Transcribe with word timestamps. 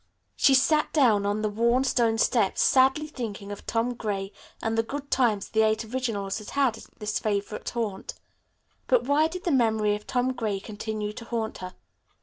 She 0.35 0.55
sat 0.55 0.91
down 0.93 1.27
on 1.27 1.43
the 1.43 1.47
worn 1.49 1.83
stone 1.83 2.17
steps 2.17 2.63
sadly 2.63 3.05
thinking 3.05 3.51
of 3.51 3.67
Tom 3.67 3.93
Gray 3.93 4.31
and 4.59 4.75
the 4.75 4.81
good 4.81 5.11
times 5.11 5.49
the 5.49 5.61
Eight 5.61 5.85
Originals 5.85 6.39
had 6.39 6.49
had 6.49 6.75
at 6.79 6.85
this 6.97 7.19
favorite 7.19 7.69
haunt. 7.69 8.15
But 8.87 9.03
why 9.03 9.27
did 9.27 9.43
the 9.43 9.51
memory 9.51 9.95
of 9.95 10.07
Tom 10.07 10.33
Gray 10.33 10.59
continue 10.59 11.13
to 11.13 11.25
haunt 11.25 11.59
her? 11.59 11.75